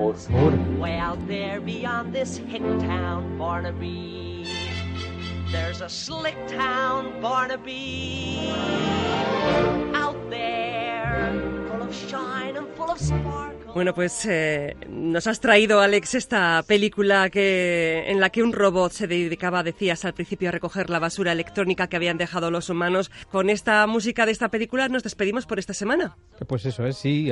There's 5.50 5.80
a 5.80 5.88
slick 5.88 6.36
town, 6.46 7.22
Barnaby. 7.22 8.52
Out 9.94 10.28
there, 10.28 11.32
full 11.68 11.82
of 11.82 11.94
shine 11.94 12.56
and 12.56 12.68
full 12.76 12.90
of 12.90 13.00
sparkle. 13.00 13.57
Bueno, 13.78 13.94
pues 13.94 14.26
eh, 14.26 14.74
nos 14.90 15.28
has 15.28 15.38
traído, 15.38 15.78
Alex, 15.80 16.16
esta 16.16 16.64
película 16.66 17.30
que, 17.30 18.10
en 18.10 18.18
la 18.18 18.30
que 18.30 18.42
un 18.42 18.52
robot 18.52 18.90
se 18.90 19.06
dedicaba, 19.06 19.62
decías 19.62 20.04
al 20.04 20.14
principio, 20.14 20.48
a 20.48 20.50
recoger 20.50 20.90
la 20.90 20.98
basura 20.98 21.30
electrónica 21.30 21.86
que 21.86 21.94
habían 21.94 22.18
dejado 22.18 22.50
los 22.50 22.70
humanos. 22.70 23.12
Con 23.30 23.50
esta 23.50 23.86
música 23.86 24.26
de 24.26 24.32
esta 24.32 24.48
película 24.48 24.88
nos 24.88 25.04
despedimos 25.04 25.46
por 25.46 25.60
esta 25.60 25.74
semana. 25.74 26.16
Pues 26.48 26.66
eso 26.66 26.84
es, 26.86 26.96
sí, 26.96 27.30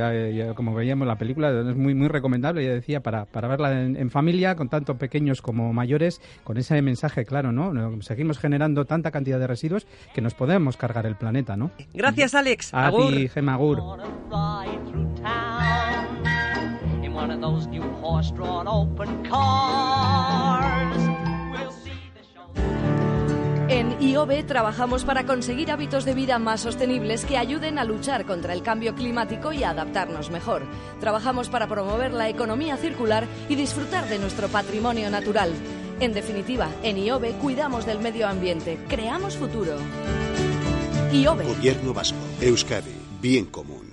como 0.54 0.72
veíamos 0.72 1.08
la 1.08 1.18
película, 1.18 1.50
es 1.68 1.74
muy, 1.74 1.96
muy 1.96 2.06
recomendable, 2.06 2.64
ya 2.64 2.74
decía, 2.74 3.00
para, 3.00 3.24
para 3.24 3.48
verla 3.48 3.82
en, 3.82 4.10
familia, 4.12 4.54
con 4.54 4.68
tanto 4.68 4.98
pequeños 4.98 5.42
como 5.42 5.72
mayores, 5.72 6.20
con 6.44 6.58
ese 6.58 6.80
mensaje 6.80 7.24
claro, 7.24 7.50
¿no? 7.50 8.00
Seguimos 8.02 8.38
generando 8.38 8.84
tanta 8.84 9.10
cantidad 9.10 9.40
de 9.40 9.48
residuos 9.48 9.88
que 10.14 10.20
nos 10.20 10.34
podemos 10.34 10.76
cargar 10.76 11.06
el 11.06 11.16
planeta, 11.16 11.56
¿no? 11.56 11.72
Gracias, 11.92 12.36
Alex. 12.36 12.72
A 12.72 12.92
ti, 12.92 13.26
Gemma 13.26 13.54
Agur. 13.54 13.98
One 17.36 17.44
of 17.44 17.52
those 17.52 17.66
new 17.68 17.82
horse-drawn 18.00 18.66
open 18.66 19.22
cars. 19.28 20.96
En 23.68 24.00
IOB 24.00 24.46
trabajamos 24.46 25.04
para 25.04 25.26
conseguir 25.26 25.72
hábitos 25.72 26.04
de 26.04 26.14
vida 26.14 26.38
más 26.38 26.60
sostenibles 26.60 27.24
que 27.24 27.36
ayuden 27.36 27.78
a 27.78 27.84
luchar 27.84 28.24
contra 28.24 28.52
el 28.52 28.62
cambio 28.62 28.94
climático 28.94 29.52
y 29.52 29.64
a 29.64 29.70
adaptarnos 29.70 30.30
mejor. 30.30 30.62
Trabajamos 31.00 31.48
para 31.48 31.66
promover 31.66 32.12
la 32.12 32.28
economía 32.28 32.76
circular 32.76 33.26
y 33.48 33.56
disfrutar 33.56 34.08
de 34.08 34.20
nuestro 34.20 34.48
patrimonio 34.48 35.10
natural. 35.10 35.52
En 35.98 36.12
definitiva, 36.12 36.68
en 36.84 36.98
IOB 36.98 37.38
cuidamos 37.40 37.86
del 37.86 37.98
medio 37.98 38.28
ambiente, 38.28 38.78
creamos 38.88 39.36
futuro. 39.36 39.76
IOB. 41.12 41.42
Gobierno 41.42 41.92
Vasco, 41.92 42.18
Euskadi, 42.40 42.94
bien 43.20 43.46
común. 43.46 43.85